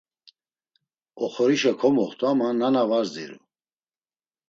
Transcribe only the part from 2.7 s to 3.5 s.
var ziru.